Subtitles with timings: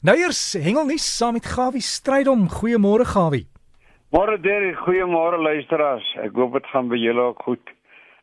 [0.00, 2.46] Nou eers hengelnuus saam met Gawie Strydom.
[2.48, 3.42] Goeiemôre Gawie.
[4.16, 6.06] Môre Derek, goeiemôre luisteraars.
[6.24, 7.72] Ek hoop dit gaan by julle ook goed.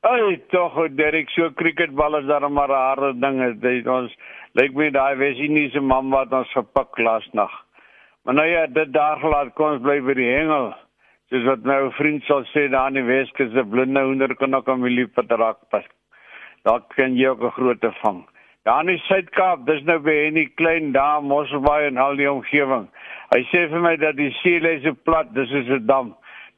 [0.01, 3.61] Ai, tog Derek, so cricketbal is daar maar 'n harde ding.
[3.61, 4.15] Dit ons
[4.57, 7.53] lyk my daai Wesiniese man wat ons gepik laas nag.
[8.25, 10.73] Maar nou ja, dit daar gelaat kom ons bly by die hengel.
[11.29, 14.55] Soos wat my ou vriend sal sê daar in die Weskus, 'n blinde hoender kan
[14.55, 15.85] ook 'n milieper raak pas.
[16.63, 18.25] Daar kan jy ook 'n groot vang.
[18.67, 22.89] Daar in die Suid-Kaap, dis nou by Henny Klein daar Mosselbaai en al die omgewing.
[23.31, 26.09] Hy sê vir my dat die see lê so plat, dis soos 'n dam.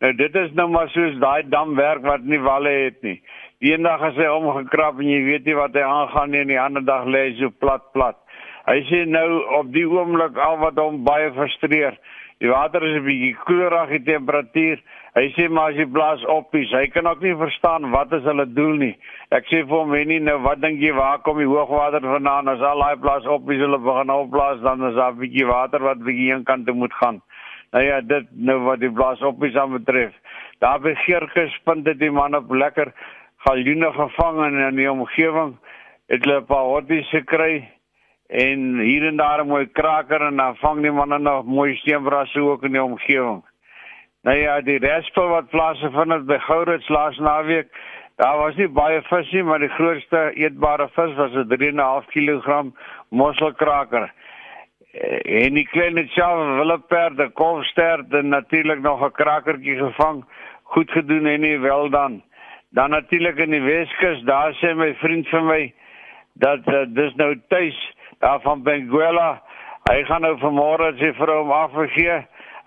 [0.01, 3.21] Nou dit is nou maar soos daai dam werk wat nie walle het nie.
[3.61, 6.47] Die een dag as hy omgekrap en jy weet nie wat hy aangaan nie en
[6.47, 8.17] die ander dag lê hy so plat plat.
[8.65, 11.93] Hy sê nou op die oomblik al wat hom baie frustreer.
[12.39, 14.79] Die water is 'n bietjie koelerig, die temperatuur
[15.17, 18.45] Hy sê maar as jy blaas op hy kan ook nie verstaan wat is hulle
[18.53, 18.93] doel nie.
[19.33, 22.47] Ek sê vir hom, "Wennie, nou wat dink jy waar kom die hoogwater vandaan?
[22.47, 25.79] As al daai blaas op is, hulle begin opblaas, dan is daar 'n bietjie water
[25.79, 27.21] wat bietjie een kant toe moet gaan."
[27.71, 30.13] Nou ja, dit nou wat die blaas op is aan betref.
[30.59, 32.93] Daar by Geerkus vind dit die man op lekker
[33.37, 35.57] galjoene gevang in die omgewing.
[36.07, 37.67] Het hulle 'n paar hotties gekry
[38.29, 42.39] en hier en daar 'n mooi kraker en dan vang die manne nog mooi steenbrasse
[42.39, 43.43] ook in die omgewing.
[44.21, 47.67] Nou ja, die respo wat plase vind het by Gourits laas naweek,
[48.15, 52.63] daar was nie baie vis nie, maar die grootste eetbare vis was 'n 3.5 kg
[53.09, 54.11] mosselkraker.
[55.23, 60.25] En die klein self willeperde, kolstert en natuurlik nog 'n krakertjie gevang.
[60.63, 62.23] Goed gedoen en nie wel dan.
[62.69, 65.73] Dan natuurlik in die Weskus, daar sê my vriend vir my
[66.33, 69.41] dat uh, dis nou tuis daar van Benguela.
[69.89, 72.19] Hy gaan nou vanmôre sy vrou hom afgegee.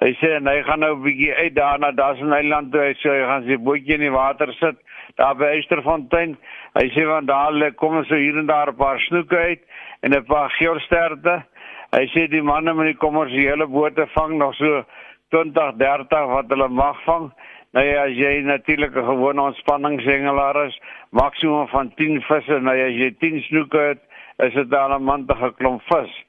[0.03, 2.95] Hy sê en hy gaan nou 'n bietjie uit daarna, daar's 'n eiland toe hy
[2.95, 4.77] sê hy gaan sy bootjie in die water sit
[5.17, 6.37] daar by Eysterfontein.
[6.75, 9.63] Hy sê want daar lê kom so hier en daar 'n paar snoeke uit
[10.03, 11.45] en 'n paar geelsterte.
[11.93, 14.85] Hy sê die manne met die kommersiële bote vang nog so
[15.29, 17.33] 20, 30 wat hulle mag vang.
[17.73, 20.81] Nou ja, as jy natuurlik 'n gewone ontspanningshengelaar is,
[21.11, 24.03] maksimum van 10 visse, nou ja, as jy 10 snoeke het,
[24.39, 26.25] is dit dan 'n mantige klomp vis.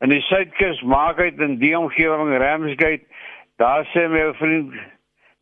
[0.00, 3.04] In die suidkus maak uit in die omgewing Ramsgate
[3.60, 4.72] Daar sê my vriend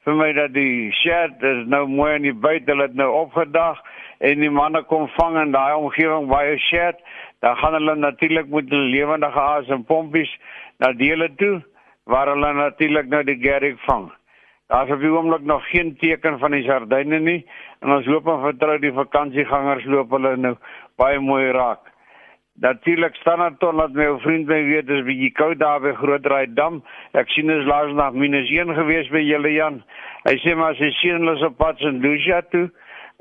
[0.02, 3.78] vir my dat die shed is nou mooi in die buite, hulle het nou opgedag
[4.26, 6.98] en die manne kom vang in daai omgewing baie shed.
[7.46, 10.32] Dan gaan hulle natuurlik met die lewendige haas en pompies
[10.82, 11.60] na dele toe
[12.10, 14.08] waar hulle natuurlik nou die gerrig vang.
[14.66, 17.38] Daar's op die oomblik nog geen teken van die sardyne nie
[17.84, 20.56] en ons hoop en vertrou die vakansiegangers loop hulle nou
[20.98, 21.86] baie mooi raak.
[22.60, 25.92] Natuurlik staan dit tot dat my ou vriend my weet dis bietjie koud daar by
[25.94, 26.80] Grootraai Dam.
[27.14, 29.76] Ek sien is laas nag minus 1 gewees by julle Jan.
[30.24, 32.64] Hy sê maar sy sien hulle op pad in Lucia toe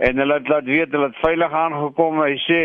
[0.01, 2.17] en hulle het laat weet hulle het veilig aangekom.
[2.23, 2.61] Hy sê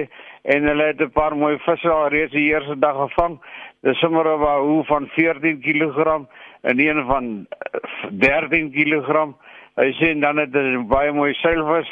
[0.55, 3.37] en hulle het 'n paar mooi visse al reeds die eerste dag gevang.
[3.83, 6.25] Dis sommer 'n hoe van 14 kg
[6.63, 7.47] en een van
[8.17, 9.35] 13 kg.
[9.77, 11.91] Hy sê dan het hulle baie mooi seilvis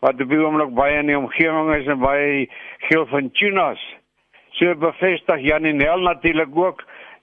[0.00, 2.50] wat die oomblik baie in die omgewing is en baie
[2.88, 3.78] geel van tunas.
[4.56, 6.82] So bevestig Janie Nel natuurlik ook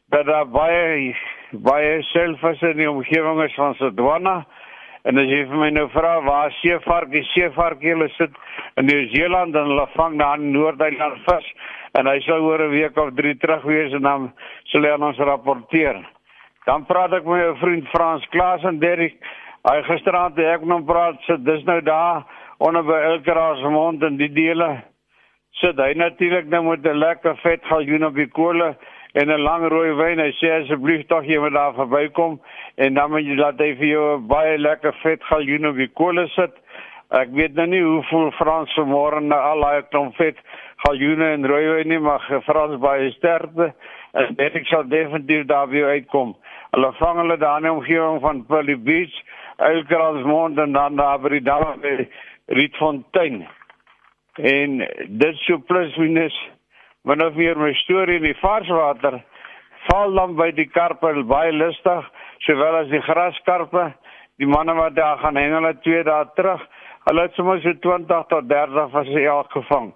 [0.09, 1.15] dat daar baie
[1.51, 4.43] baie selfs in die omgewing is van Sodwana.
[5.03, 8.37] En as jy vir my nou vra waar seevarkie seevarkie hulle sit
[8.77, 11.49] in Nieu-Seeland en hulle vang daar in Noord-Eiland vis
[11.97, 14.31] en hy sou oor 'n week of 3 terug wees en dan
[14.69, 16.05] sal hy aan ons rapporteer.
[16.65, 19.17] Dan praat ek met my vriend Frans Klaas en Derrick.
[19.65, 22.23] Hy gisteraand het ek met hom praat, sit dis nou daar
[22.59, 24.83] onder by Elkeraas mond en die dele
[25.61, 28.75] sit hy natuurlik nou met 'n lekker vet galjoen op die kolle
[29.13, 30.19] en 'n lang rooi wyn.
[30.19, 32.39] Hy sê asseblief tog jy moet daar verbykom
[32.75, 36.27] en dan moet jy laat hy vir jou baie lekker vet galjoen op die kolle
[36.27, 36.53] sit.
[37.11, 40.37] Ek weet nou nie hoe veel Frans vanmôre na al daai klomp vet
[40.85, 43.73] galjoene en rooi wyn nie, maar Frans baie sterkte.
[44.13, 46.35] En dit ek sal definitief daar weer uitkom.
[46.73, 49.13] Hulle vang hulle daar in die omgewing van Pearly Beach,
[49.57, 52.07] Elkralsmond en dan daar by die dam by
[52.47, 53.43] Rietfontein.
[54.41, 54.77] En
[55.07, 56.37] dit so plus minus
[57.03, 59.21] wanneer nou weer my storie in die varswater.
[59.89, 62.09] Val dan by die karpe baie lustig
[62.47, 63.91] sowel as die graskarpe.
[64.37, 66.61] Die manne wat daar gaan hengel het twee dae terug
[67.03, 69.91] hulle het sommer so 20 tot 30 visse elk gevang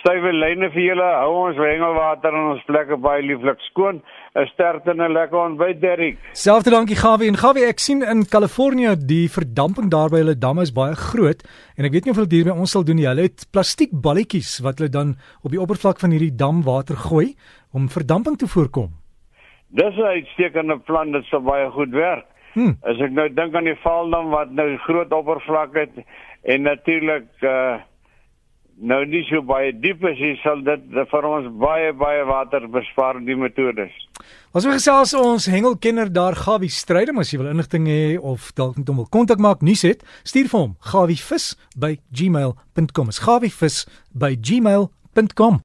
[0.00, 1.08] stywe lyne vir julle.
[1.22, 4.02] Hou ons hengelwater in ons plekke baie lieflik skoon.
[4.36, 6.18] 'n sterkte en 'n lekker ontbyt Derrick.
[6.32, 7.28] Selfde dankie Gawie.
[7.28, 11.40] En Gawie ek sien in Kalifornië die verdamping daar by hulle damme is baie groot.
[11.76, 13.06] En ek weet nie of hulle dit by ons sal doen nie.
[13.06, 17.34] Hulle het plastiek balletjies wat hulle dan op die oppervlak van hierdie dam water gooi
[17.72, 18.90] om verdamping te voorkom.
[19.70, 21.12] Dis 'n uitstekende plan.
[21.12, 22.26] Dit sou baie goed werk.
[22.56, 22.78] Hmm.
[22.88, 25.98] as ek nou dink aan die valdam wat nou groot oppervlak het
[26.42, 27.76] en natuurlik uh
[28.76, 30.80] nou nie so baie diep is, sal dit
[31.12, 33.92] vir ons baie baie water bespaar die metodes.
[34.56, 38.76] Ons wil gesels ons hengelkenner daar Gawie Strydom as jy wil inligting hê of dalk
[38.80, 43.08] met hom wil kontak maak, nuus het, stuur vir hom gawievis@gmail.com.
[43.08, 45.56] Is gawievis@gmail.com.